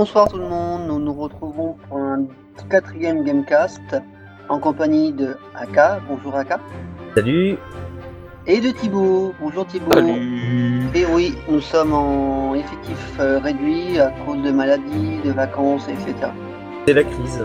Bonsoir 0.00 0.28
tout 0.28 0.38
le 0.38 0.46
monde, 0.46 0.86
nous 0.86 1.00
nous 1.00 1.12
retrouvons 1.12 1.76
pour 1.88 1.98
un 1.98 2.24
quatrième 2.70 3.24
Gamecast 3.24 3.96
en 4.48 4.60
compagnie 4.60 5.12
de 5.12 5.36
Aka. 5.56 5.98
Bonjour 6.08 6.36
Aka. 6.36 6.60
Salut. 7.16 7.58
Et 8.46 8.60
de 8.60 8.70
Thibaut. 8.70 9.34
Bonjour 9.40 9.66
Thibaut. 9.66 9.92
Salut. 9.92 10.82
Et 10.94 11.04
oui, 11.04 11.34
nous 11.48 11.60
sommes 11.60 11.92
en 11.92 12.54
effectif 12.54 13.16
euh, 13.18 13.40
réduit 13.40 13.98
à 13.98 14.12
cause 14.24 14.40
de 14.40 14.52
maladies, 14.52 15.18
de 15.24 15.32
vacances, 15.32 15.88
etc. 15.88 16.30
C'est 16.86 16.94
la 16.94 17.02
crise. 17.02 17.44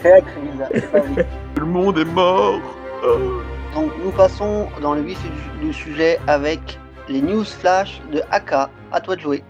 C'est 0.00 0.10
la 0.10 0.20
crise, 0.20 0.64
c'est 0.74 0.92
pas 0.92 1.00
vrai. 1.00 1.26
Tout 1.54 1.62
le 1.62 1.66
monde 1.66 1.96
est 1.96 2.04
mort. 2.04 2.60
Oh. 3.06 3.40
Donc 3.74 3.90
nous 4.04 4.10
passons 4.10 4.66
dans 4.82 4.92
le 4.92 5.00
vif 5.00 5.18
du 5.62 5.72
sujet 5.72 6.18
avec 6.26 6.78
les 7.08 7.22
news 7.22 7.44
flash 7.44 8.02
de 8.12 8.20
Aka. 8.30 8.68
À 8.92 9.00
toi 9.00 9.16
de 9.16 9.22
jouer. 9.22 9.42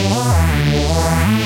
Yeah. 0.00 1.37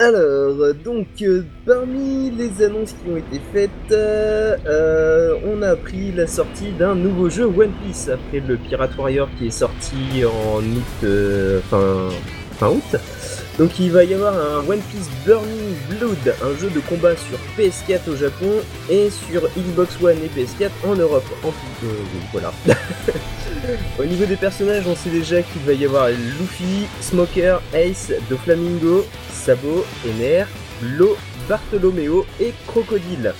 Alors, 0.00 0.74
donc, 0.84 1.08
euh, 1.22 1.42
parmi 1.66 2.30
les 2.30 2.62
annonces 2.64 2.92
qui 2.92 3.10
ont 3.10 3.16
été 3.16 3.40
faites, 3.52 3.70
euh, 3.90 5.34
on 5.44 5.60
a 5.60 5.70
appris 5.70 6.12
la 6.12 6.28
sortie 6.28 6.70
d'un 6.78 6.94
nouveau 6.94 7.28
jeu 7.28 7.46
One 7.46 7.72
Piece 7.84 8.08
après 8.08 8.38
le 8.38 8.58
Pirate 8.58 8.96
Warrior 8.96 9.28
qui 9.36 9.48
est 9.48 9.50
sorti 9.50 10.24
en 10.24 10.60
août, 10.60 11.02
euh, 11.02 11.60
fin, 11.68 12.10
fin 12.52 12.68
août. 12.68 12.96
Donc, 13.58 13.80
il 13.80 13.90
va 13.90 14.04
y 14.04 14.14
avoir 14.14 14.34
un 14.34 14.58
One 14.68 14.80
Piece 14.82 15.10
Burning 15.26 15.74
Blood, 15.90 16.34
un 16.44 16.56
jeu 16.56 16.70
de 16.70 16.78
combat 16.78 17.16
sur 17.16 17.38
PS4 17.58 18.08
au 18.08 18.14
Japon 18.14 18.52
et 18.88 19.10
sur 19.10 19.48
Xbox 19.56 20.00
One 20.00 20.16
et 20.18 20.28
PS4 20.28 20.70
en 20.86 20.94
Europe. 20.94 21.24
En 21.42 21.50
plus, 21.50 21.88
voilà. 22.30 22.52
Au 23.98 24.04
niveau 24.04 24.26
des 24.26 24.36
personnages, 24.36 24.86
on 24.86 24.94
sait 24.94 25.10
déjà 25.10 25.42
qu'il 25.42 25.62
va 25.62 25.72
y 25.72 25.84
avoir 25.84 26.08
Luffy, 26.08 26.86
Smoker, 27.00 27.60
Ace, 27.74 28.12
Doflamingo, 28.30 29.04
Sabo, 29.32 29.84
Ener, 30.06 30.44
Lo, 30.96 31.16
Bartolomeo 31.48 32.26
et 32.40 32.52
Crocodile. 32.68 33.34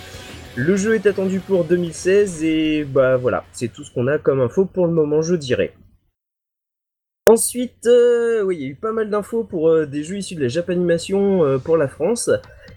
Le 0.56 0.77
jeu 0.77 0.96
est 0.96 1.06
attendu 1.06 1.39
pour 1.39 1.62
2016 1.62 2.42
et 2.42 2.84
bah 2.84 3.16
voilà, 3.16 3.44
c'est 3.52 3.72
tout 3.72 3.84
ce 3.84 3.94
qu'on 3.94 4.08
a 4.08 4.19
comme 4.19 4.41
info 4.41 4.64
pour 4.64 4.89
le 4.89 4.92
moment, 4.92 5.22
je 5.22 5.36
dirais. 5.36 5.74
Ensuite, 7.29 7.87
euh, 7.87 8.41
oui, 8.43 8.57
il 8.57 8.62
y 8.62 8.65
a 8.65 8.69
eu 8.69 8.75
pas 8.75 8.93
mal 8.93 9.11
d'infos 9.11 9.45
pour 9.45 9.69
euh, 9.69 9.84
des 9.84 10.03
jeux 10.03 10.17
issus 10.17 10.34
de 10.34 10.41
la 10.41 10.48
Japanimation 10.48 11.45
euh, 11.45 11.59
pour 11.59 11.77
la 11.77 11.87
France. 11.87 12.31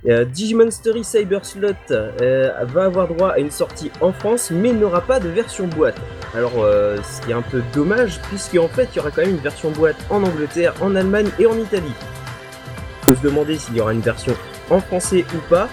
Digimon 0.04 0.72
Story 0.72 1.06
Cyber 1.06 1.46
Slot 1.46 1.76
va 1.90 2.84
avoir 2.84 3.08
droit 3.08 3.30
à 3.30 3.38
une 3.38 3.52
sortie 3.52 3.92
en 4.02 4.12
France, 4.12 4.52
mais 4.52 4.74
n'aura 4.74 5.02
pas 5.02 5.20
de 5.20 5.30
version 5.30 5.68
boîte. 5.68 5.96
Alors, 6.34 6.54
ce 6.54 7.22
qui 7.22 7.30
est 7.30 7.36
un 7.36 7.44
peu 7.44 7.62
dommage, 7.72 8.20
puisqu'en 8.24 8.68
fait, 8.68 8.90
il 8.92 8.96
y 8.96 9.00
aura 9.00 9.12
quand 9.12 9.22
même 9.22 9.36
une 9.36 9.44
version 9.44 9.70
boîte 9.70 9.98
en 10.10 10.24
Angleterre, 10.24 10.74
en 10.82 10.96
Allemagne 10.96 11.30
et 11.38 11.46
en 11.46 11.56
Italie. 11.56 11.94
On 13.04 13.06
peut 13.10 13.16
se 13.16 13.22
demander 13.22 13.60
s'il 13.60 13.76
y 13.76 13.80
aura 13.80 13.94
une 13.94 14.02
version 14.02 14.34
en 14.72 14.80
français 14.80 15.24
ou 15.36 15.50
pas. 15.52 15.70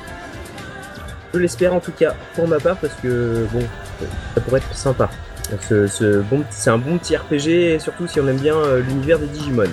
Je 1.32 1.38
l'espère 1.38 1.72
en 1.72 1.80
tout 1.80 1.92
cas 1.92 2.14
pour 2.34 2.46
ma 2.46 2.60
part, 2.60 2.76
parce 2.76 2.94
que 2.96 3.46
bon, 3.50 3.62
ça 4.34 4.42
pourrait 4.42 4.58
être 4.58 4.74
sympa. 4.74 5.08
C'est 5.68 6.70
un 6.70 6.78
bon 6.78 6.98
petit 6.98 7.16
RPG, 7.16 7.80
surtout 7.80 8.06
si 8.06 8.20
on 8.20 8.28
aime 8.28 8.36
bien 8.36 8.56
euh, 8.56 8.80
l'univers 8.80 9.18
des 9.18 9.26
Digimon. 9.26 9.64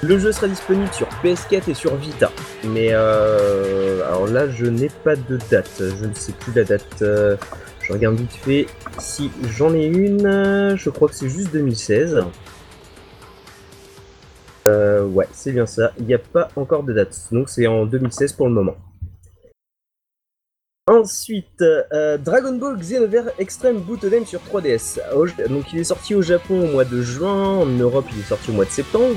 Le 0.00 0.16
jeu 0.18 0.30
sera 0.30 0.46
disponible 0.46 0.92
sur 0.92 1.08
PS4 1.24 1.70
et 1.70 1.74
sur 1.74 1.96
Vita. 1.96 2.30
Mais 2.64 2.90
euh, 2.92 4.06
alors 4.06 4.28
là, 4.28 4.48
je 4.48 4.66
n'ai 4.66 4.90
pas 5.02 5.16
de 5.16 5.38
date. 5.50 5.72
Je 5.78 6.04
ne 6.04 6.14
sais 6.14 6.32
plus 6.32 6.52
la 6.52 6.62
date. 6.62 7.02
Euh, 7.02 7.36
je 7.82 7.92
regarde 7.92 8.14
vite 8.16 8.32
fait. 8.32 8.66
Si 8.98 9.32
j'en 9.56 9.74
ai 9.74 9.86
une, 9.86 10.76
je 10.76 10.90
crois 10.90 11.08
que 11.08 11.14
c'est 11.14 11.28
juste 11.28 11.52
2016. 11.52 12.22
Euh, 14.68 15.04
ouais, 15.06 15.26
c'est 15.32 15.52
bien 15.52 15.66
ça. 15.66 15.92
Il 15.98 16.06
n'y 16.06 16.14
a 16.14 16.18
pas 16.18 16.48
encore 16.54 16.84
de 16.84 16.92
date. 16.92 17.18
Donc 17.32 17.48
c'est 17.48 17.66
en 17.66 17.84
2016 17.84 18.34
pour 18.34 18.46
le 18.46 18.54
moment. 18.54 18.76
Ensuite, 20.88 21.62
euh, 21.62 22.16
Dragon 22.18 22.54
Ball 22.56 22.78
Xenoverse 22.78 23.28
Extreme 23.38 23.80
Butoden 23.80 24.24
sur 24.24 24.40
3DS. 24.40 24.98
Au- 25.14 25.26
Donc 25.48 25.72
il 25.72 25.78
est 25.80 25.84
sorti 25.84 26.14
au 26.14 26.22
Japon 26.22 26.62
au 26.64 26.72
mois 26.72 26.84
de 26.84 27.02
juin, 27.02 27.58
en 27.58 27.66
Europe 27.66 28.06
il 28.12 28.20
est 28.20 28.28
sorti 28.28 28.50
au 28.50 28.54
mois 28.54 28.64
de 28.64 28.70
septembre. 28.70 29.14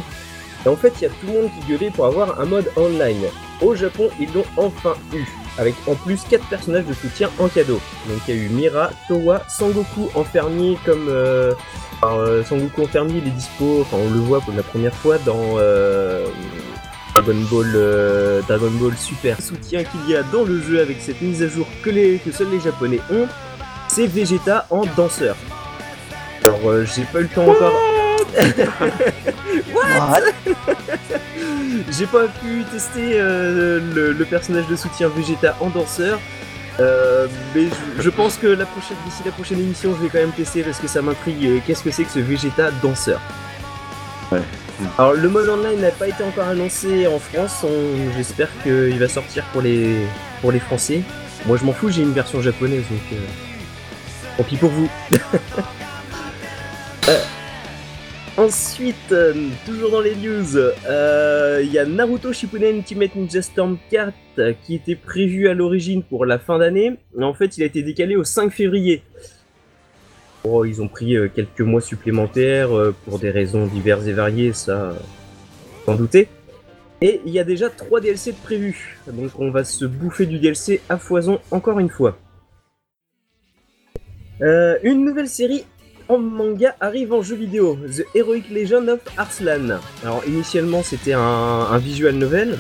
Et 0.65 0.69
en 0.69 0.75
fait, 0.75 0.93
il 0.97 1.03
y 1.03 1.05
a 1.05 1.09
tout 1.09 1.25
le 1.27 1.33
monde 1.33 1.49
qui 1.59 1.71
gueulait 1.71 1.89
pour 1.89 2.05
avoir 2.05 2.39
un 2.39 2.45
mode 2.45 2.69
online. 2.77 3.23
Au 3.61 3.73
Japon, 3.73 4.09
ils 4.19 4.31
l'ont 4.33 4.43
enfin 4.57 4.93
eu, 5.13 5.23
avec 5.57 5.73
en 5.87 5.95
plus 5.95 6.21
4 6.29 6.45
personnages 6.49 6.85
de 6.85 6.93
soutien 6.93 7.29
en 7.39 7.47
cadeau. 7.47 7.79
Donc 8.07 8.19
il 8.27 8.35
y 8.35 8.39
a 8.39 8.41
eu 8.43 8.49
Mira, 8.49 8.91
Towa, 9.07 9.41
Sangoku 9.49 10.09
en 10.13 10.23
fermier 10.23 10.77
comme... 10.85 11.07
Euh, 11.09 11.53
alors, 12.03 12.19
euh, 12.19 12.43
Sangoku 12.43 12.83
en 12.83 12.87
fermier, 12.87 13.21
il 13.23 13.27
est 13.27 13.31
dispo, 13.31 13.81
enfin 13.81 13.97
on 13.99 14.11
le 14.11 14.19
voit 14.19 14.41
pour 14.41 14.53
la 14.53 14.63
première 14.63 14.93
fois 14.93 15.17
dans 15.19 15.57
euh, 15.57 16.25
Dragon 17.13 17.35
Ball, 17.51 17.72
euh, 17.75 18.41
Dragon 18.47 18.72
Ball 18.72 18.95
Super. 18.97 19.41
Soutien 19.41 19.83
qu'il 19.83 20.09
y 20.09 20.16
a 20.16 20.23
dans 20.23 20.44
le 20.44 20.61
jeu 20.61 20.81
avec 20.81 21.01
cette 21.01 21.22
mise 21.22 21.44
à 21.44 21.47
jour 21.47 21.67
que, 21.83 21.89
les, 21.89 22.19
que 22.19 22.31
seuls 22.31 22.49
les 22.51 22.59
japonais 22.59 22.99
ont, 23.11 23.27
c'est 23.88 24.07
Vegeta 24.07 24.66
en 24.69 24.85
danseur. 24.97 25.35
Alors 26.45 26.59
euh, 26.69 26.85
j'ai 26.85 27.03
pas 27.03 27.19
eu 27.19 27.23
le 27.23 27.29
temps 27.29 27.47
encore... 27.47 27.73
What? 29.73 30.22
J'ai 31.89 32.05
pas 32.05 32.27
pu 32.27 32.63
tester 32.72 33.19
euh, 33.19 33.81
le, 33.93 34.13
le 34.13 34.25
personnage 34.25 34.67
de 34.67 34.75
soutien 34.78 35.09
Vegeta 35.09 35.57
en 35.59 35.69
danseur. 35.69 36.19
Euh, 36.79 37.28
mais 37.53 37.66
je, 37.97 38.03
je 38.03 38.09
pense 38.09 38.38
que 38.38 38.47
la 38.47 38.66
prochaine, 38.66 38.95
d'ici 39.05 39.22
la 39.25 39.31
prochaine 39.31 39.59
émission, 39.59 39.93
je 39.97 40.03
vais 40.03 40.09
quand 40.09 40.19
même 40.19 40.31
tester 40.31 40.63
parce 40.63 40.79
que 40.79 40.88
ça 40.88 41.01
m'intrigue. 41.01 41.61
Qu'est-ce 41.66 41.83
que 41.83 41.91
c'est 41.91 42.05
que 42.05 42.11
ce 42.11 42.19
Vegeta 42.19 42.72
danseur 42.81 43.19
Ouais. 44.31 44.39
Alors 44.97 45.13
le 45.13 45.29
mode 45.29 45.49
online 45.49 45.81
n'a 45.81 45.91
pas 45.91 46.07
été 46.07 46.23
encore 46.23 46.47
annoncé 46.47 47.07
en 47.07 47.19
France. 47.19 47.65
J'espère 48.15 48.49
qu'il 48.63 48.97
va 48.99 49.07
sortir 49.07 49.43
pour 49.53 49.61
les 49.61 50.59
Français. 50.59 51.01
Moi 51.45 51.57
je 51.57 51.65
m'en 51.65 51.73
fous, 51.73 51.89
j'ai 51.89 52.03
une 52.03 52.13
version 52.13 52.41
japonaise 52.41 52.83
donc. 52.89 52.99
Euh... 53.13 53.15
Tant 54.37 54.43
pis 54.43 54.57
pour 54.57 54.69
vous. 54.69 54.89
Euh, 57.09 57.17
Ensuite, 58.37 59.11
euh, 59.11 59.33
toujours 59.65 59.89
dans 59.89 60.01
les 60.01 60.15
news, 60.15 60.55
il 60.55 61.71
y 61.71 61.79
a 61.79 61.85
Naruto 61.85 62.31
Shippuden 62.31 62.77
Ultimate 62.77 63.15
Ninja 63.15 63.41
Storm 63.41 63.79
4 63.89 64.13
euh, 64.37 64.53
qui 64.63 64.75
était 64.75 64.95
prévu 64.95 65.49
à 65.49 65.53
l'origine 65.53 66.03
pour 66.03 66.25
la 66.25 66.39
fin 66.39 66.57
d'année, 66.57 66.95
mais 67.15 67.25
en 67.25 67.33
fait 67.33 67.57
il 67.57 67.63
a 67.63 67.65
été 67.65 67.83
décalé 67.83 68.15
au 68.15 68.23
5 68.23 68.51
février. 68.51 69.03
Oh, 70.44 70.66
ils 70.66 70.81
ont 70.81 70.88
pris 70.88 71.16
euh, 71.16 71.29
quelques 71.34 71.62
mois 71.62 71.81
supplémentaires 71.81 72.75
euh, 72.75 72.96
pour 73.06 73.19
des 73.19 73.29
raisons 73.29 73.68
diverses 73.68 74.07
et 74.07 74.13
variées, 74.13 74.53
ça, 74.53 74.96
sans 75.85 75.96
douter. 75.96 76.28
Et 77.02 77.22
il 77.26 77.32
y 77.32 77.40
a 77.40 77.43
déjà 77.43 77.70
3 77.70 78.02
DLC 78.02 78.32
de 78.32 78.38
prévus, 78.38 78.99
donc 79.08 79.32
on 79.40 79.49
va 79.49 79.64
se 79.64 79.85
bouffer 79.85 80.26
du 80.26 80.40
DLC 80.40 80.82
à 80.90 80.97
foison 80.97 81.40
encore 81.49 81.79
une 81.79 81.90
fois. 81.90 82.17
Euh, 84.41 84.78
une 84.84 85.05
nouvelle 85.05 85.28
série 85.28 85.66
en 86.09 86.20
manga 86.20 86.76
arrive 86.79 87.14
en 87.14 87.22
jeu 87.22 87.35
vidéo, 87.35 87.78
The 87.87 88.05
Heroic 88.16 88.49
Legend 88.52 88.90
of 88.90 88.99
Arslan. 89.17 89.79
Alors 90.03 90.23
initialement 90.28 90.84
c'était 90.84 91.14
un, 91.14 91.20
un 91.20 91.78
visual 91.79 92.16
novel. 92.16 92.58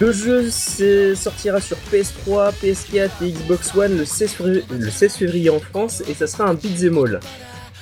Le 0.00 0.12
jeu 0.12 0.48
sortira 1.14 1.60
sur 1.60 1.76
PS3, 1.92 2.52
PS4 2.62 3.10
et 3.22 3.32
Xbox 3.32 3.74
One 3.74 3.98
le 3.98 4.04
16, 4.04 4.30
février, 4.32 4.64
le 4.70 4.90
16 4.90 5.16
février 5.16 5.50
en 5.50 5.58
France 5.58 6.02
et 6.08 6.14
ça 6.14 6.26
sera 6.26 6.48
un 6.48 6.54
beat'em 6.54 6.96
all. 6.98 7.20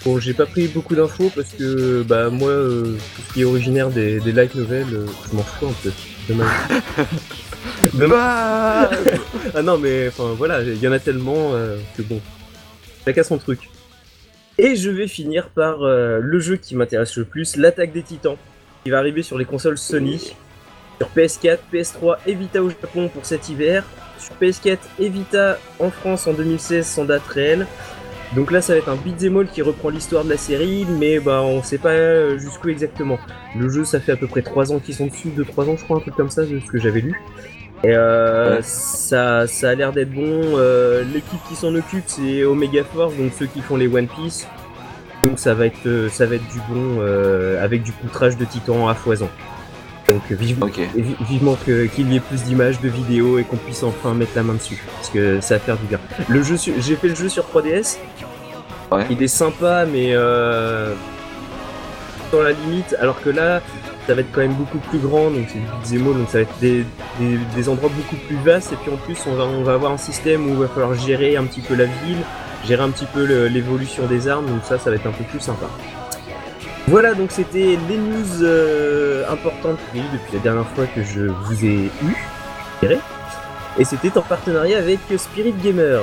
Bon 0.04 0.18
j'ai 0.18 0.32
pas 0.34 0.46
pris 0.46 0.68
beaucoup 0.68 0.94
d'infos 0.94 1.30
parce 1.34 1.52
que 1.52 2.02
bah 2.02 2.30
moi 2.30 2.50
euh, 2.50 2.96
tout 3.16 3.22
ce 3.28 3.34
qui 3.34 3.40
est 3.42 3.44
originaire 3.44 3.90
des, 3.90 4.20
des 4.20 4.32
light 4.32 4.54
novels 4.54 4.86
euh, 4.92 5.06
je 5.30 5.36
m'en 5.36 5.42
fous 5.42 5.66
un 5.66 5.74
peu. 5.82 5.90
Dommage. 6.28 6.52
Bah 7.94 8.90
Ah 9.54 9.62
non, 9.62 9.78
mais 9.78 10.08
enfin 10.08 10.34
voilà, 10.36 10.62
il 10.62 10.82
y 10.82 10.88
en 10.88 10.92
a 10.92 10.98
tellement 10.98 11.52
euh, 11.54 11.78
que 11.96 12.02
bon, 12.02 12.20
chacun 13.04 13.22
son 13.22 13.38
truc. 13.38 13.70
Et 14.58 14.76
je 14.76 14.90
vais 14.90 15.06
finir 15.06 15.50
par 15.50 15.82
euh, 15.82 16.18
le 16.22 16.40
jeu 16.40 16.56
qui 16.56 16.74
m'intéresse 16.76 17.16
le 17.16 17.24
plus, 17.24 17.56
l'attaque 17.56 17.92
des 17.92 18.02
titans, 18.02 18.36
qui 18.84 18.90
va 18.90 18.98
arriver 18.98 19.22
sur 19.22 19.38
les 19.38 19.44
consoles 19.44 19.78
Sony, 19.78 20.34
sur 20.98 21.08
PS4, 21.16 21.58
PS3 21.72 22.16
et 22.26 22.34
Vita 22.34 22.62
au 22.62 22.70
Japon 22.70 23.08
pour 23.12 23.24
cet 23.26 23.48
hiver, 23.48 23.84
sur 24.18 24.34
PS4 24.40 24.78
et 24.98 25.08
Vita 25.08 25.58
en 25.78 25.90
France 25.90 26.26
en 26.26 26.32
2016 26.32 26.86
sans 26.86 27.04
date 27.04 27.26
réelle, 27.26 27.66
Donc 28.34 28.50
là, 28.50 28.60
ça 28.60 28.72
va 28.72 28.78
être 28.80 28.88
un 28.88 28.96
beat'em 28.96 29.36
all 29.36 29.46
qui 29.48 29.62
reprend 29.62 29.88
l'histoire 29.90 30.24
de 30.24 30.30
la 30.30 30.36
série, 30.36 30.84
mais 30.98 31.20
bah 31.20 31.42
on 31.42 31.62
sait 31.62 31.78
pas 31.78 32.36
jusqu'où 32.38 32.70
exactement. 32.70 33.18
Le 33.56 33.68
jeu, 33.68 33.84
ça 33.84 34.00
fait 34.00 34.12
à 34.12 34.16
peu 34.16 34.26
près 34.26 34.42
3 34.42 34.72
ans 34.72 34.78
qu'ils 34.80 34.94
sont 34.96 35.06
dessus, 35.06 35.28
2-3 35.28 35.68
ans 35.70 35.76
je 35.76 35.84
crois, 35.84 35.98
un 35.98 36.00
truc 36.00 36.14
comme 36.16 36.30
ça, 36.30 36.42
de 36.44 36.58
ce 36.58 36.70
que 36.70 36.78
j'avais 36.78 37.00
lu. 37.02 37.14
Et 37.84 37.92
euh, 37.94 38.56
Ouais. 38.56 38.60
ça, 38.62 39.46
ça 39.46 39.68
a 39.70 39.74
l'air 39.74 39.92
d'être 39.92 40.10
bon. 40.10 40.24
Euh, 40.58 41.04
L'équipe 41.04 41.38
qui 41.48 41.54
s'en 41.54 41.74
occupe, 41.74 42.04
c'est 42.06 42.42
Omega 42.44 42.82
Force, 42.84 43.14
donc 43.16 43.32
ceux 43.38 43.46
qui 43.46 43.60
font 43.60 43.76
les 43.76 43.86
One 43.86 44.08
Piece. 44.08 44.48
Donc 45.22 45.38
ça 45.38 45.54
va 45.54 45.66
être, 45.66 45.86
euh, 45.86 46.08
ça 46.08 46.26
va 46.26 46.34
être 46.36 46.46
du 46.48 46.58
bon, 46.68 46.98
euh, 47.00 47.62
avec 47.62 47.82
du 47.82 47.92
poutrage 47.92 48.36
de 48.36 48.44
titan 48.44 48.88
à 48.88 48.94
foison. 48.94 49.28
Donc 50.08 50.22
vivement 51.28 51.56
que- 51.66 51.86
qu'il 51.86 52.12
y 52.12 52.16
ait 52.16 52.20
plus 52.20 52.42
d'images, 52.44 52.80
de 52.80 52.88
vidéos 52.88 53.38
et 53.38 53.44
qu'on 53.44 53.56
puisse 53.56 53.82
enfin 53.82 54.14
mettre 54.14 54.32
la 54.36 54.42
main 54.44 54.54
dessus. 54.54 54.82
Parce 54.96 55.10
que 55.10 55.40
ça 55.40 55.54
va 55.56 55.60
faire 55.60 55.76
du 55.76 55.86
bien. 55.86 55.98
Le 56.28 56.42
jeu, 56.42 56.56
j'ai 56.78 56.96
fait 56.96 57.08
le 57.08 57.14
jeu 57.14 57.28
sur 57.28 57.44
3DS. 57.44 57.98
Ouais. 58.92 59.04
Il 59.10 59.20
est 59.22 59.26
sympa, 59.28 59.84
mais 59.84 60.10
euh, 60.12 60.94
dans 62.32 62.42
la 62.42 62.52
limite. 62.52 62.94
Alors 63.00 63.20
que 63.20 63.30
là, 63.30 63.60
ça 64.06 64.14
va 64.14 64.20
être 64.20 64.30
quand 64.32 64.40
même 64.42 64.54
beaucoup 64.54 64.78
plus 64.78 64.98
grand. 64.98 65.30
Donc 65.30 65.46
c'est 65.48 65.90
du 65.96 65.98
all, 66.00 66.14
donc 66.14 66.28
ça 66.28 66.38
va 66.38 66.42
être 66.42 66.58
des, 66.60 66.84
des- 67.18 67.38
des 67.56 67.68
endroits 67.68 67.90
beaucoup 67.94 68.16
plus 68.26 68.36
vastes. 68.44 68.72
Et 68.72 68.76
puis 68.76 68.92
en 68.92 68.96
plus, 68.96 69.16
on 69.26 69.34
va, 69.34 69.44
on 69.44 69.62
va 69.62 69.72
avoir 69.74 69.90
un 69.92 69.96
système 69.98 70.46
où 70.46 70.50
il 70.50 70.56
va 70.60 70.68
falloir 70.68 70.94
gérer 70.94 71.36
un 71.36 71.44
petit 71.44 71.60
peu 71.62 71.74
la 71.74 71.86
ville, 71.86 72.18
gérer 72.64 72.82
un 72.82 72.90
petit 72.90 73.06
peu 73.06 73.24
le- 73.26 73.48
l'évolution 73.48 74.06
des 74.06 74.28
armes. 74.28 74.46
Donc 74.46 74.60
ça, 74.64 74.78
ça 74.78 74.90
va 74.90 74.96
être 74.96 75.06
un 75.06 75.10
peu 75.12 75.24
plus 75.24 75.40
sympa. 75.40 75.66
Voilà, 76.88 77.14
donc 77.14 77.32
c'était 77.32 77.76
les 77.88 77.98
news 77.98 78.42
euh, 78.42 79.28
importantes 79.28 79.78
depuis 79.94 80.32
la 80.34 80.38
dernière 80.38 80.66
fois 80.68 80.86
que 80.86 81.02
je 81.02 81.22
vous 81.22 81.64
ai 81.64 81.86
eu, 82.02 82.16
je 82.82 82.86
dirais. 82.86 83.00
Et 83.78 83.84
c'était 83.84 84.16
en 84.16 84.22
partenariat 84.22 84.78
avec 84.78 85.00
Spirit 85.16 85.52
Gamer. 85.62 86.00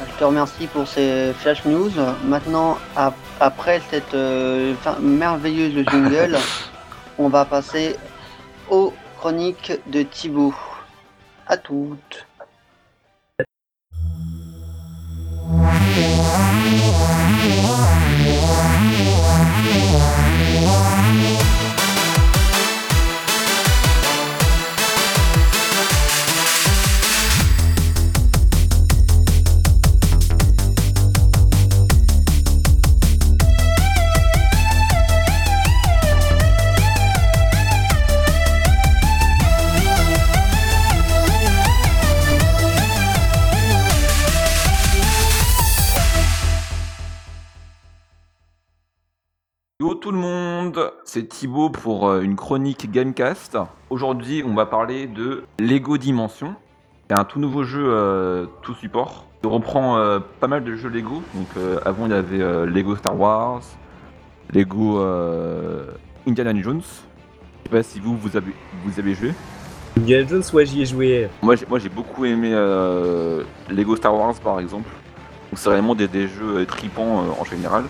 Je 0.00 0.18
te 0.18 0.24
remercie 0.24 0.66
pour 0.66 0.88
ces 0.88 1.32
flash 1.38 1.64
news. 1.66 1.90
Maintenant, 2.24 2.78
ap- 2.96 3.14
après 3.40 3.80
cette 3.90 4.14
euh, 4.14 4.74
merveilleuse 5.00 5.84
jingle, 5.90 6.38
on 7.18 7.28
va 7.28 7.44
passer 7.44 7.96
aux 8.70 8.94
chroniques 9.18 9.72
de 9.86 10.02
Thibaut. 10.02 10.54
À 11.46 11.56
toutes. 11.58 12.26
Yo 49.80 49.94
tout 49.94 50.12
le 50.12 50.18
monde, 50.18 50.92
c'est 51.04 51.26
Thibaut 51.26 51.70
pour 51.70 52.06
euh, 52.06 52.20
une 52.20 52.36
chronique 52.36 52.90
Gamecast. 52.90 53.56
Aujourd'hui, 53.88 54.44
on 54.46 54.52
va 54.52 54.66
parler 54.66 55.06
de 55.06 55.44
Lego 55.58 55.96
Dimension. 55.96 56.54
C'est 57.08 57.18
un 57.18 57.24
tout 57.24 57.40
nouveau 57.40 57.64
jeu 57.64 57.82
euh, 57.86 58.44
tout 58.60 58.74
support. 58.74 59.24
Il 59.42 59.48
reprend 59.48 59.96
euh, 59.96 60.18
pas 60.38 60.48
mal 60.48 60.64
de 60.64 60.76
jeux 60.76 60.90
Lego. 60.90 61.22
Donc 61.34 61.46
euh, 61.56 61.78
avant, 61.86 62.04
il 62.04 62.12
y 62.12 62.14
avait 62.14 62.66
Lego 62.66 62.94
Star 62.94 63.18
Wars, 63.18 63.62
Lego 64.52 65.02
Indiana 66.28 66.52
Jones. 66.60 66.82
Je 66.82 67.62
sais 67.62 67.70
pas 67.70 67.82
si 67.82 68.00
vous 68.00 68.18
vous 68.18 68.36
avez 68.36 68.52
vous 68.84 69.00
avez 69.00 69.14
joué. 69.14 69.32
Indiana 69.96 70.28
Jones, 70.28 70.42
ouais, 70.52 70.66
j'y 70.66 70.82
ai 70.82 70.84
joué. 70.84 71.30
Moi, 71.40 71.56
j'ai, 71.56 71.64
moi, 71.64 71.78
j'ai 71.78 71.88
beaucoup 71.88 72.26
aimé 72.26 72.50
Lego 73.70 73.96
Star 73.96 74.14
Wars 74.14 74.34
par 74.44 74.60
exemple. 74.60 74.90
Donc 75.50 75.58
c'est 75.58 75.70
vraiment 75.70 75.94
des, 75.94 76.06
des 76.06 76.28
jeux 76.28 76.66
tripants 76.66 77.24
en 77.40 77.44
général. 77.44 77.84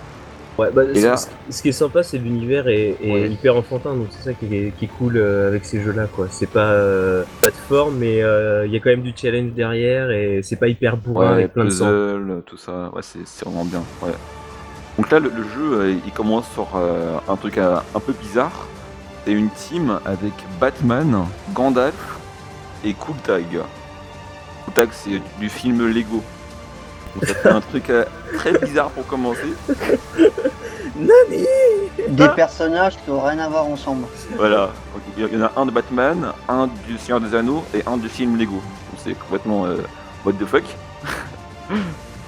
Ouais, 0.58 0.69
bah, 0.75 0.82
là- 0.85 1.17
ce, 1.17 1.62
qui 1.62 1.70
est 1.70 1.73
sympa, 1.73 2.02
c'est 2.02 2.19
l'univers 2.19 2.69
est, 2.69 2.97
est 3.02 3.12
Ouais. 3.12 3.29
hyper 3.31 3.56
enfantin, 3.56 3.94
donc 3.94 4.08
c'est 4.11 4.23
ça 4.25 4.35
qui 4.35 4.44
est, 4.55 4.73
qui 4.76 4.85
est 4.85 4.88
cool 4.99 5.17
euh, 5.17 5.49
avec 5.49 5.64
ces 5.64 5.81
jeux-là, 5.81 6.06
quoi. 6.06 6.26
C'est 6.31 6.50
pas 6.50 6.73
euh, 6.73 7.23
pas 7.41 7.49
de 7.49 7.55
forme, 7.55 7.97
mais 7.97 8.23
euh, 8.23 8.67
il 8.67 8.73
y 8.73 8.76
a 8.76 8.81
quand 8.81 8.91
même 8.91 9.02
du 9.02 9.12
challenge 9.17 9.52
derrière 9.52 10.11
et 10.11 10.41
c'est 10.43 10.56
pas 10.56 10.69
hyper 10.69 10.97
bourrin 10.99 11.29
Ouais, 11.29 11.32
avec 11.35 11.55
plein 11.55 11.64
de 11.64 11.70
sang. 11.70 11.87
tout 12.44 12.58
ça, 12.58 12.91
ouais, 12.94 13.00
c'est 13.02 13.44
vraiment 13.44 13.64
bien. 13.64 13.82
Ouais. 14.02 14.12
Donc 14.99 15.11
là, 15.11 15.19
le, 15.19 15.31
le 15.31 15.43
jeu, 15.44 15.97
il 16.05 16.12
commence 16.12 16.50
sur 16.53 16.67
euh, 16.76 17.17
un 17.29 17.37
truc 17.37 17.56
un 17.56 17.82
peu 18.05 18.12
bizarre. 18.12 18.67
C'est 19.25 19.32
une 19.32 19.49
team 19.50 19.99
avec 20.05 20.32
Batman, 20.61 21.25
Gandalf 21.55 22.19
et 22.85 22.93
Cooltag. 22.93 23.44
Cooltag, 24.64 24.88
c'est 24.93 25.20
du 25.38 25.49
film 25.49 25.87
Lego. 25.88 26.23
Donc 27.15 27.25
ça 27.27 27.35
fait 27.35 27.49
un 27.49 27.61
truc 27.61 27.91
euh, 27.91 28.05
très 28.37 28.53
bizarre 28.59 28.91
pour 28.91 29.07
commencer. 29.07 29.55
Nani 30.97 31.47
Des 32.09 32.29
personnages 32.29 32.97
qui 32.97 33.11
n'ont 33.11 33.21
rien 33.21 33.39
à 33.39 33.49
voir 33.49 33.67
ensemble. 33.67 34.07
Voilà. 34.37 34.71
Il 35.17 35.27
y 35.27 35.37
en 35.37 35.47
a 35.47 35.53
un 35.57 35.67
de 35.67 35.71
Batman, 35.71 36.33
un 36.49 36.69
du 36.87 36.99
Seigneur 36.99 37.21
des 37.21 37.35
Anneaux 37.35 37.65
et 37.75 37.83
un 37.87 37.97
du 37.97 38.09
film 38.09 38.37
Lego. 38.37 38.62
C'est 38.99 39.15
complètement 39.15 39.67
euh, 39.67 39.77
what 40.25 40.33
the 40.35 40.47
fuck. 40.47 40.65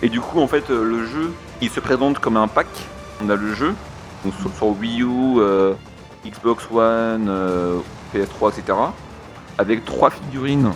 et 0.02 0.08
du 0.08 0.20
coup, 0.20 0.40
en 0.40 0.46
fait, 0.46 0.70
euh, 0.70 0.84
le 0.84 1.06
jeu, 1.06 1.32
il 1.60 1.70
se 1.70 1.80
présente 1.80 2.18
comme 2.18 2.36
un 2.36 2.48
pack. 2.48 2.66
On 3.24 3.28
a 3.30 3.36
le 3.36 3.54
jeu, 3.54 3.74
donc 4.24 4.34
sur, 4.40 4.52
sur 4.54 4.68
Wii 4.78 5.02
U, 5.02 5.38
euh, 5.38 5.74
Xbox 6.26 6.64
One, 6.72 7.28
euh, 7.28 7.78
PS3, 8.14 8.58
etc. 8.58 8.78
Avec 9.58 9.84
trois 9.84 10.10
figurines, 10.10 10.72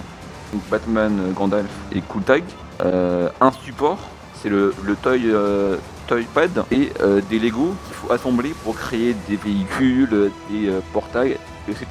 donc 0.52 0.62
Batman, 0.70 1.32
Gandalf 1.34 1.70
et 1.92 2.00
Cooltag. 2.02 2.44
Euh, 2.44 2.65
un 2.80 3.52
support, 3.52 3.98
c'est 4.42 4.48
le, 4.48 4.74
le 4.84 4.94
toy, 4.96 5.22
euh, 5.26 5.76
Toypad 6.06 6.64
et 6.70 6.92
euh, 7.00 7.20
des 7.28 7.38
Lego 7.38 7.74
qu'il 7.86 7.94
faut 7.94 8.12
assembler 8.12 8.54
pour 8.62 8.76
créer 8.76 9.14
des 9.28 9.36
véhicules, 9.36 10.08
euh, 10.12 10.30
des 10.50 10.68
euh, 10.68 10.80
portails, 10.92 11.36
etc. 11.68 11.86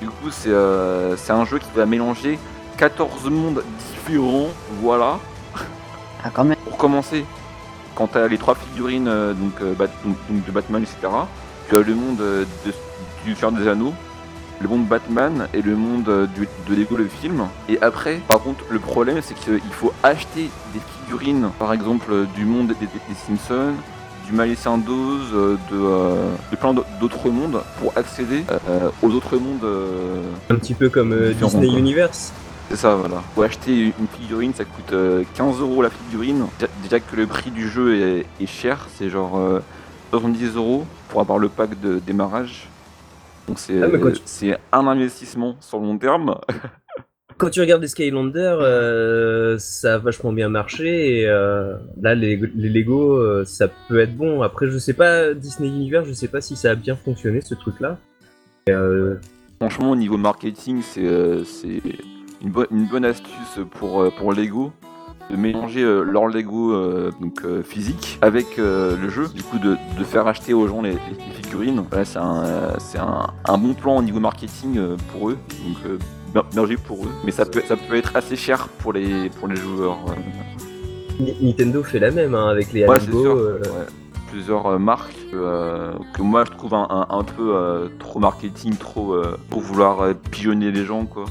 Du 0.00 0.08
coup, 0.08 0.30
c'est 0.30 0.50
euh, 0.50 1.14
un 1.28 1.44
jeu 1.44 1.58
qui 1.58 1.68
va 1.76 1.86
mélanger 1.86 2.38
14 2.78 3.30
mondes 3.30 3.62
différents, 3.92 4.48
voilà. 4.82 5.18
Ah, 6.24 6.30
quand 6.32 6.44
même. 6.44 6.56
Pour 6.64 6.76
commencer, 6.78 7.24
quand 7.94 8.08
tu 8.08 8.18
as 8.18 8.26
les 8.28 8.38
trois 8.38 8.54
figurines 8.54 9.08
euh, 9.08 9.32
donc, 9.34 9.52
euh, 9.62 9.72
Bat- 9.74 9.86
donc- 10.04 10.16
donc 10.28 10.44
de 10.44 10.50
Batman, 10.50 10.82
etc., 10.82 11.12
tu 11.68 11.76
as 11.76 11.80
le 11.80 11.94
monde 11.94 12.20
euh, 12.20 12.44
de- 12.66 12.72
du 13.24 13.34
Seigneur 13.34 13.52
des 13.52 13.68
Anneaux, 13.68 13.94
le 14.60 14.68
monde 14.68 14.86
Batman 14.86 15.48
et 15.54 15.62
le 15.62 15.74
monde 15.76 16.08
euh, 16.08 16.26
du- 16.26 16.48
de 16.68 16.74
Lego 16.74 16.96
le 16.96 17.06
film. 17.08 17.46
Et 17.68 17.78
après, 17.82 18.20
par 18.28 18.40
contre, 18.40 18.64
le 18.70 18.78
problème 18.78 19.18
c'est 19.22 19.34
qu'il 19.34 19.60
faut 19.72 19.92
acheter 20.02 20.50
des 20.74 20.80
figurines, 21.04 21.48
par 21.58 21.72
exemple 21.72 22.12
euh, 22.12 22.24
du 22.34 22.44
monde 22.44 22.68
des, 22.68 22.74
des- 22.74 22.86
des 22.86 23.14
Simpsons, 23.26 23.72
du 24.26 24.36
d'Oz, 24.78 25.30
euh, 25.34 25.56
de, 25.70 25.76
euh, 25.76 26.32
de 26.52 26.56
plein 26.56 26.72
d'au- 26.72 26.84
d'autres 27.00 27.28
mondes 27.30 27.60
pour 27.80 27.92
accéder 27.96 28.44
euh, 28.68 28.88
aux 29.02 29.10
autres 29.10 29.36
mondes. 29.36 29.64
euh, 29.64 30.22
Un 30.50 30.54
petit 30.56 30.74
peu 30.74 30.88
comme 30.88 31.12
Disney 31.32 31.66
quoi. 31.68 31.78
Universe. 31.78 32.32
c'est 32.70 32.76
ça, 32.76 32.94
voilà. 32.94 33.22
Pour 33.34 33.42
acheter 33.42 33.86
une 33.98 34.06
figurine, 34.20 34.52
ça 34.54 34.64
coûte 34.64 34.92
euh, 34.92 35.24
15 35.34 35.60
euros 35.60 35.82
la 35.82 35.90
figurine. 35.90 36.44
Déjà- 36.82 37.00
que 37.00 37.16
le 37.16 37.26
prix 37.26 37.50
du 37.50 37.68
jeu 37.68 37.96
est, 38.00 38.26
est 38.40 38.46
cher, 38.46 38.86
c'est 38.96 39.10
genre 39.10 39.36
euh, 39.38 39.60
70 40.10 40.54
euros 40.56 40.84
pour 41.08 41.20
avoir 41.20 41.38
le 41.38 41.48
pack 41.48 41.80
de 41.80 41.98
démarrage. 41.98 42.68
Donc 43.50 43.58
c'est 43.58 43.82
Ah, 43.82 43.88
c'est 44.24 44.56
un 44.72 44.86
investissement 44.86 45.56
sur 45.60 45.80
le 45.80 45.86
long 45.86 45.98
terme. 45.98 46.36
Quand 47.36 47.48
tu 47.50 47.60
regardes 47.60 47.80
les 47.82 47.88
Skylanders, 47.88 48.58
euh, 48.60 49.56
ça 49.58 49.94
a 49.94 49.98
vachement 49.98 50.32
bien 50.32 50.48
marché 50.50 51.20
et 51.20 51.26
euh, 51.28 51.74
là 52.00 52.14
les, 52.14 52.36
les 52.36 52.68
Lego 52.68 53.16
euh, 53.16 53.44
ça 53.46 53.66
peut 53.88 53.98
être 53.98 54.14
bon. 54.16 54.42
Après 54.42 54.66
je 54.68 54.76
sais 54.78 54.92
pas 54.92 55.32
Disney 55.34 55.68
Universe, 55.68 56.06
je 56.06 56.12
sais 56.12 56.28
pas 56.28 56.40
si 56.42 56.54
ça 56.54 56.70
a 56.72 56.74
bien 56.74 56.94
fonctionné 56.96 57.40
ce 57.40 57.54
truc 57.54 57.80
là. 57.80 57.96
Franchement, 59.58 59.90
au 59.90 59.96
niveau 59.96 60.16
marketing, 60.16 60.80
c'est 60.82 61.00
une, 61.00 62.50
bonne- 62.50 62.66
une 62.70 62.86
bonne 62.88 63.04
astuce 63.04 63.58
pour, 63.72 64.12
pour 64.14 64.32
Lego 64.32 64.72
de 65.30 65.36
mélanger 65.36 65.82
euh, 65.82 66.02
leur 66.02 66.26
Lego 66.26 66.72
euh, 66.72 67.10
donc, 67.20 67.40
euh, 67.44 67.62
physique 67.62 68.18
avec 68.22 68.58
euh, 68.58 68.96
le 69.00 69.08
jeu, 69.08 69.28
du 69.28 69.42
coup 69.42 69.58
de, 69.58 69.76
de 69.98 70.04
faire 70.04 70.26
acheter 70.26 70.52
aux 70.54 70.66
gens 70.66 70.82
les, 70.82 70.92
les 70.92 71.42
figurines. 71.42 71.84
Voilà, 71.88 72.04
c'est 72.04 72.18
un, 72.18 72.42
c'est 72.78 72.98
un, 72.98 73.28
un 73.46 73.58
bon 73.58 73.74
plan 73.74 73.96
au 73.98 74.02
niveau 74.02 74.20
marketing 74.20 74.78
pour 75.12 75.30
eux, 75.30 75.38
donc 75.66 75.76
euh, 75.86 76.66
joué 76.66 76.76
pour 76.76 77.04
eux. 77.04 77.10
Mais 77.24 77.30
ça 77.30 77.44
peut, 77.46 77.62
ça 77.66 77.76
peut 77.76 77.96
être 77.96 78.16
assez 78.16 78.36
cher 78.36 78.68
pour 78.78 78.92
les, 78.92 79.30
pour 79.38 79.48
les 79.48 79.56
joueurs. 79.56 79.98
Ni- 81.20 81.36
Nintendo 81.40 81.82
fait 81.82 81.98
la 81.98 82.10
même 82.10 82.34
hein, 82.34 82.48
avec 82.48 82.72
les 82.72 82.84
Amiibo, 82.84 83.34
ouais. 83.34 83.60
Plusieurs 84.30 84.66
euh, 84.66 84.78
marques 84.78 85.14
euh, 85.34 85.92
que 86.14 86.22
moi 86.22 86.44
je 86.44 86.50
trouve 86.56 86.74
un, 86.74 87.06
un- 87.08 87.24
peu 87.24 87.54
euh, 87.54 87.88
trop 87.98 88.18
marketing, 88.18 88.76
trop 88.76 89.16
pour 89.50 89.60
vouloir 89.60 90.14
pigeonner 90.30 90.70
les 90.70 90.84
gens 90.84 91.04
quoi. 91.04 91.24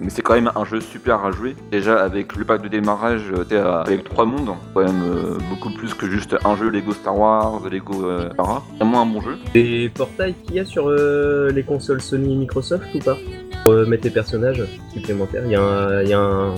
Mais 0.00 0.10
c'est 0.10 0.22
quand 0.22 0.34
même 0.34 0.50
un 0.54 0.64
jeu 0.64 0.80
super 0.80 1.24
à 1.24 1.30
jouer. 1.30 1.54
Déjà 1.70 2.02
avec 2.02 2.36
le 2.36 2.44
pack 2.44 2.62
de 2.62 2.68
démarrage, 2.68 3.32
t'es 3.48 3.56
avec 3.56 4.04
trois 4.04 4.24
mondes, 4.24 4.50
quand 4.74 4.84
même 4.84 5.02
beaucoup 5.50 5.70
plus 5.70 5.94
que 5.94 6.06
juste 6.06 6.36
un 6.44 6.56
jeu 6.56 6.68
Lego 6.68 6.92
Star 6.92 7.16
Wars, 7.18 7.60
Lego 7.70 7.94
Star 8.32 8.46
Wars. 8.48 8.62
Vraiment 8.76 9.02
un 9.02 9.06
bon 9.06 9.20
jeu. 9.20 9.36
Des 9.54 9.88
portails 9.94 10.34
qu'il 10.44 10.56
y 10.56 10.60
a 10.60 10.64
sur 10.64 10.90
les 10.90 11.62
consoles 11.62 12.00
Sony 12.00 12.32
et 12.34 12.36
Microsoft 12.36 12.84
ou 12.94 12.98
pas? 12.98 13.16
Pour 13.62 13.72
mettre 13.86 14.04
les 14.04 14.10
personnages 14.10 14.62
supplémentaires. 14.92 15.42
Il 15.44 15.52
y 15.52 15.56
a 15.56 15.62
un, 15.62 16.02
il 16.02 16.08
y 16.08 16.12
a 16.14 16.20
un 16.20 16.54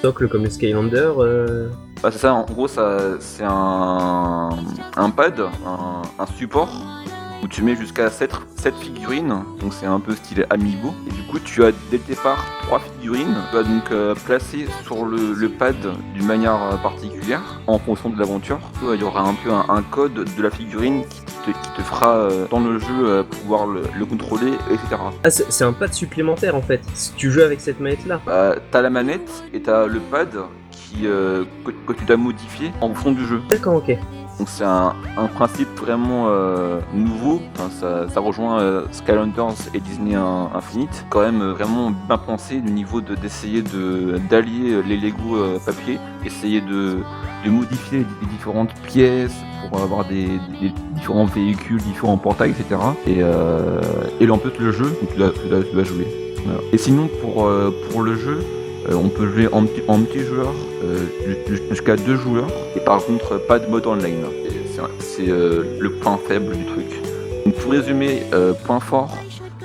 socle 0.00 0.28
comme 0.28 0.44
les 0.44 0.50
Skylanders. 0.50 1.14
Bah, 2.02 2.10
c'est 2.12 2.18
ça, 2.18 2.32
en 2.32 2.44
gros, 2.44 2.68
ça, 2.68 3.18
c'est 3.18 3.44
un, 3.44 4.50
un 4.96 5.10
pad, 5.10 5.40
un, 5.66 6.02
un 6.18 6.26
support 6.26 6.68
où 7.42 7.46
tu 7.48 7.62
mets 7.62 7.76
jusqu'à 7.76 8.10
7, 8.10 8.32
figurines, 8.80 9.42
donc 9.60 9.72
c'est 9.72 9.86
un 9.86 10.00
peu 10.00 10.14
style 10.14 10.44
Amiibo. 10.50 10.92
Et 11.06 11.12
du 11.12 11.22
coup, 11.28 11.38
tu 11.38 11.64
as 11.64 11.70
dès 11.90 11.96
le 11.98 12.02
départ 12.06 12.44
3 12.62 12.80
figurines, 12.80 13.34
tu 13.50 13.56
vas 13.56 13.62
donc 13.62 13.90
euh, 13.90 14.14
placer 14.26 14.66
sur 14.84 15.04
le, 15.04 15.32
le 15.32 15.48
pad 15.48 15.76
d'une 16.14 16.26
manière 16.26 16.60
euh, 16.62 16.76
particulière 16.76 17.60
en 17.66 17.78
fonction 17.78 18.10
de 18.10 18.18
l'aventure. 18.18 18.58
Il 18.82 19.00
y 19.00 19.04
aura 19.04 19.22
un 19.22 19.34
peu 19.34 19.50
un, 19.52 19.64
un 19.68 19.82
code 19.82 20.14
de 20.36 20.42
la 20.42 20.50
figurine 20.50 21.04
qui 21.08 21.20
te, 21.22 21.50
qui 21.50 21.70
te 21.76 21.82
fera 21.82 22.16
euh, 22.16 22.46
dans 22.50 22.60
le 22.60 22.78
jeu 22.78 22.86
euh, 23.04 23.22
pouvoir 23.22 23.66
le, 23.66 23.82
le 23.96 24.04
contrôler, 24.04 24.52
etc. 24.70 25.00
Ah, 25.24 25.30
c'est 25.30 25.50
c'est 25.50 25.64
un 25.64 25.72
pad 25.72 25.92
supplémentaire 25.94 26.54
en 26.56 26.62
fait. 26.62 26.82
Si 26.94 27.12
tu 27.14 27.30
joues 27.30 27.42
avec 27.42 27.60
cette 27.60 27.80
manette 27.80 28.04
là. 28.06 28.20
Bah, 28.26 28.56
t'as 28.72 28.82
la 28.82 28.90
manette 28.90 29.44
et 29.54 29.62
t'as 29.62 29.86
le 29.86 30.00
pad 30.00 30.28
qui, 30.90 31.06
euh, 31.06 31.44
que, 31.64 31.70
que 31.70 31.92
tu 31.98 32.04
dois 32.04 32.16
modifier 32.16 32.72
en 32.80 32.88
fonction 32.88 33.12
du 33.12 33.26
jeu. 33.26 33.40
D'accord, 33.48 33.76
ok. 33.76 33.96
Donc 34.38 34.48
c'est 34.48 34.64
un, 34.64 34.94
un 35.16 35.26
principe 35.26 35.68
vraiment 35.80 36.26
euh, 36.28 36.78
nouveau, 36.94 37.40
Enfin, 37.56 37.70
ça, 37.70 38.08
ça 38.08 38.20
rejoint 38.20 38.60
euh, 38.60 38.82
Skylanders 38.92 39.54
et 39.74 39.80
Disney 39.80 40.14
In- 40.14 40.50
Infinite, 40.54 41.04
quand 41.10 41.20
même 41.22 41.42
vraiment 41.42 41.90
bien 41.90 42.18
pensé 42.18 42.60
du 42.60 42.70
niveau 42.70 43.00
de- 43.00 43.16
d'essayer 43.16 43.62
de 43.62 44.20
d'allier 44.30 44.80
les 44.86 44.96
Lego 44.96 45.36
papier, 45.66 45.98
essayer 46.24 46.60
de, 46.60 46.98
de 47.44 47.50
modifier 47.50 47.98
les, 47.98 48.26
différentes 48.28 48.72
pièces 48.86 49.34
pour 49.68 49.80
avoir 49.82 50.04
des, 50.06 50.26
des 50.60 50.72
différents 50.94 51.24
véhicules, 51.24 51.78
différents 51.82 52.16
portails, 52.16 52.50
etc. 52.52 52.80
Et, 53.08 53.16
euh, 53.20 53.80
et 54.20 54.26
plus 54.52 54.66
le 54.66 54.70
jeu, 54.72 54.84
donc 54.84 55.10
tu 55.10 55.18
dois, 55.18 55.30
tu 55.30 55.48
dois- 55.48 55.64
tu 55.64 55.74
dois 55.74 55.84
jouer. 55.84 56.06
Voilà. 56.44 56.60
Et 56.72 56.78
sinon 56.78 57.08
pour, 57.20 57.44
euh, 57.46 57.74
pour 57.90 58.02
le 58.02 58.14
jeu, 58.14 58.38
on 58.94 59.08
peut 59.08 59.28
jouer 59.30 59.48
en 59.52 59.64
petit, 59.64 59.82
en 59.88 59.98
joueur 59.98 60.54
euh, 60.84 60.98
ju- 61.48 61.62
jusqu'à 61.70 61.96
deux 61.96 62.16
joueurs 62.16 62.48
et 62.76 62.80
par 62.80 63.04
contre 63.04 63.38
pas 63.38 63.58
de 63.58 63.66
mode 63.66 63.86
online. 63.86 64.24
C'est 65.00 65.28
euh, 65.28 65.64
le 65.80 65.90
point 65.90 66.18
faible 66.28 66.56
du 66.56 66.64
truc. 66.64 66.86
Donc, 67.44 67.54
pour 67.56 67.72
résumer, 67.72 68.22
euh, 68.32 68.52
point 68.52 68.78
fort, 68.80 69.16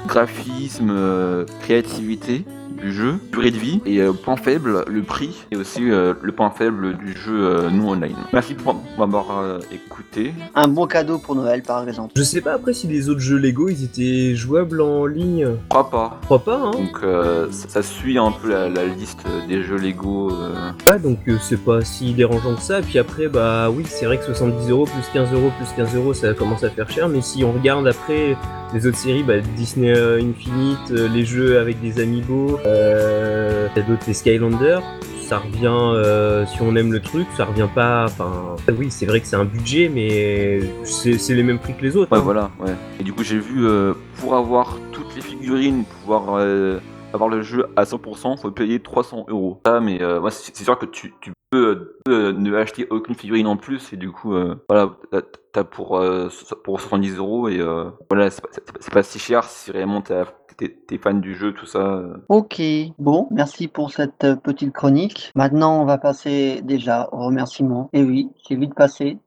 graphisme, 0.08 0.90
euh, 0.92 1.46
créativité 1.62 2.44
du 2.84 2.92
jeu, 2.94 3.16
durée 3.32 3.52
de 3.52 3.58
vie 3.58 3.82
et 3.86 4.02
euh, 4.02 4.12
point 4.14 4.36
faible, 4.36 4.84
le 4.88 5.02
prix 5.04 5.46
et 5.52 5.56
aussi 5.56 5.90
euh, 5.90 6.14
le 6.22 6.32
point 6.34 6.50
faible 6.52 6.98
du 6.98 7.14
jeu 7.18 7.34
euh, 7.34 7.70
non 7.70 7.92
online. 7.92 8.16
Merci 8.34 8.54
pour 8.56 8.76
m'avoir 8.98 9.40
euh, 9.40 9.60
écouté. 9.72 10.34
Un 10.54 10.68
bon 10.68 10.86
cadeau 10.86 11.18
pour 11.18 11.36
Noël, 11.36 11.64
par 11.64 11.88
exemple. 11.88 12.12
Je 12.16 12.24
sais 12.24 12.42
pas 12.42 12.54
après 12.54 12.74
si 12.74 12.88
les 12.88 13.10
autres 13.10 13.22
jeux 13.22 13.38
Lego 13.38 13.70
ils 13.70 13.84
étaient 13.86 14.36
jouables 14.36 14.82
en 14.82 15.06
ligne. 15.06 15.46
Je 15.46 15.70
crois 15.70 15.90
pas. 15.90 16.18
Je 16.22 16.26
crois 16.26 16.44
pas, 16.44 16.58
hein. 16.58 16.72
Donc 16.72 17.00
euh, 17.04 17.48
ça, 17.52 17.70
ça 17.70 17.82
suit 17.84 18.18
un 18.18 18.32
peu 18.32 18.50
la, 18.50 18.68
la 18.70 18.86
liste 18.86 19.24
des 19.48 19.64
jeux 19.64 19.78
Lego. 19.78 20.32
euh, 20.32 20.72
Ouais, 20.90 21.00
donc 21.00 21.20
euh, 21.30 21.38
c'est 21.42 21.64
pas 21.64 21.82
si 21.86 22.14
dérangeant 22.14 22.56
que 22.56 22.62
ça. 22.62 22.80
Et 22.80 22.84
puis 22.84 23.00
après, 23.00 23.28
bah 23.30 23.70
oui, 23.70 23.84
c'est 23.88 24.06
vrai 24.06 24.18
que 24.18 24.26
70 24.26 24.70
euros 24.70 24.86
plus 24.86 25.06
15 25.14 25.34
euros 25.34 25.52
plus 25.58 25.68
15 25.76 25.96
euros, 25.96 26.14
ça 26.14 26.34
commence 26.34 26.64
à 26.64 26.70
faire 26.70 26.90
cher. 26.90 27.08
Mais 27.08 27.22
si 27.22 27.44
on 27.46 27.54
regarde 27.54 27.88
après 27.88 28.36
les 28.74 28.88
autres 28.88 28.98
séries, 28.98 29.24
bah, 29.24 29.40
Disney 29.56 29.94
euh, 29.96 30.20
Infinite, 30.20 30.92
euh, 30.92 31.08
les 31.08 31.26
jeux 31.26 31.60
avec 31.60 31.80
des 31.82 32.02
amiibo, 32.02 32.60
euh, 32.66 33.68
il 33.76 33.80
y 33.80 33.84
a 33.84 33.88
d'autres 33.88 34.04
les 34.08 34.14
Skylanders. 34.14 34.84
Ça 35.22 35.38
revient, 35.40 35.68
euh, 35.68 36.46
si 36.46 36.62
on 36.62 36.76
aime 36.76 36.92
le 36.92 37.00
truc, 37.00 37.28
ça 37.38 37.46
revient 37.46 37.70
pas. 37.74 38.06
Enfin, 38.06 38.56
oui, 38.78 38.88
c'est 38.90 39.06
vrai 39.06 39.22
que 39.22 39.28
c'est 39.28 39.38
un 39.38 39.46
budget, 39.46 39.90
mais 39.94 40.60
c'est 40.84 41.18
c'est 41.18 41.34
les 41.34 41.44
mêmes 41.44 41.60
prix 41.60 41.74
que 41.76 41.82
les 41.82 41.96
autres. 41.96 42.12
Ouais, 42.12 42.18
hein. 42.18 42.22
voilà, 42.22 42.52
ouais. 42.60 42.74
Et 43.00 43.04
du 43.04 43.14
coup, 43.14 43.24
j'ai 43.24 43.40
vu, 43.40 43.66
euh, 43.66 43.94
pour 44.18 44.36
avoir 44.36 44.78
toutes 44.92 45.16
les 45.16 45.22
figurines, 45.22 45.86
pouvoir 45.86 46.36
euh, 46.38 46.80
avoir 47.14 47.30
le 47.30 47.42
jeu 47.42 47.68
à 47.76 47.84
100%, 47.86 48.38
faut 48.38 48.52
payer 48.52 48.80
300 48.82 49.26
euros. 49.30 49.62
Mais 49.82 50.02
euh, 50.02 50.28
c'est 50.30 50.56
sûr 50.56 50.78
que 50.78 50.86
tu, 50.86 51.14
peux 51.52 51.98
euh, 52.08 52.34
ne 52.34 52.56
acheter 52.56 52.88
aucune 52.90 53.16
figurine 53.16 53.48
en 53.48 53.58
plus, 53.58 53.94
et 53.94 53.98
du 53.98 54.12
coup, 54.12 54.34
euh, 54.34 54.56
voilà, 54.68 54.92
t'as- 55.52 55.64
pour, 55.64 56.02
pour 56.64 56.82
70 56.82 57.18
euros, 57.18 57.48
et 57.48 57.62
voilà, 58.10 58.32
c'est 58.32 58.42
pas, 58.42 58.50
pas- 58.92 59.04
si 59.04 59.20
cher 59.20 59.44
si 59.44 59.72
t'as- 60.02 60.26
t'es 60.88 60.98
fan 60.98 61.22
du 61.22 61.36
jeu, 61.36 61.54
tout 61.54 61.66
ça. 61.66 62.02
Ok, 62.30 62.62
bon, 63.00 63.28
merci 63.32 63.68
pour 63.68 63.92
cette 63.92 64.26
petite 64.44 64.74
chronique. 64.74 65.32
Maintenant, 65.36 65.82
on 65.82 65.86
va 65.86 65.98
passer 65.98 66.62
déjà 66.64 67.10
aux 67.12 67.26
remerciements. 67.26 67.90
Et 67.94 68.04
oui, 68.04 68.30
c'est 68.48 68.56
vite 68.56 68.74
passé. 68.76 69.18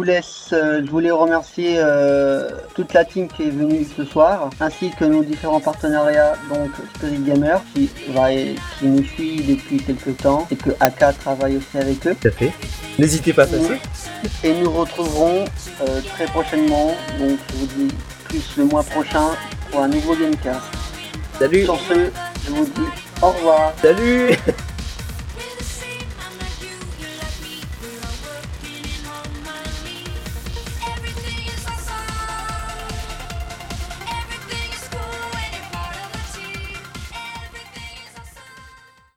Vous 0.00 0.04
laisse, 0.04 0.48
euh, 0.54 0.80
je 0.82 0.90
voulais 0.90 1.10
remercier 1.10 1.74
euh, 1.76 2.48
toute 2.74 2.94
la 2.94 3.04
team 3.04 3.28
qui 3.28 3.42
est 3.42 3.50
venue 3.50 3.86
ce 3.94 4.02
soir, 4.06 4.48
ainsi 4.58 4.90
que 4.98 5.04
nos 5.04 5.22
différents 5.22 5.60
partenariats, 5.60 6.38
donc 6.48 6.70
Spirit 6.94 7.18
Gamer 7.18 7.60
qui, 7.74 7.90
va, 8.08 8.30
qui 8.32 8.86
nous 8.86 9.04
suit 9.04 9.42
depuis 9.42 9.76
quelques 9.76 10.16
temps 10.16 10.48
et 10.50 10.56
que 10.56 10.70
AK 10.80 11.18
travaille 11.18 11.58
aussi 11.58 11.76
avec 11.76 12.06
eux. 12.06 12.16
Tout 12.18 12.28
à 12.28 12.30
fait. 12.30 12.50
N'hésitez 12.98 13.34
pas 13.34 13.42
à 13.42 13.46
passer. 13.46 13.78
Et 14.42 14.54
nous 14.54 14.70
retrouverons 14.70 15.44
euh, 15.82 16.00
très 16.14 16.24
prochainement, 16.24 16.94
donc 17.18 17.38
je 17.50 17.56
vous 17.58 17.66
dis 17.66 17.94
plus 18.24 18.56
le 18.56 18.64
mois 18.64 18.82
prochain 18.82 19.32
pour 19.70 19.82
un 19.82 19.88
nouveau 19.88 20.14
Gamecast. 20.14 20.62
Salut 21.38 21.64
Sur 21.64 21.78
ce, 21.78 22.10
je 22.46 22.50
vous 22.52 22.64
dis 22.64 22.88
au 23.20 23.28
revoir. 23.28 23.74
Salut 23.82 24.30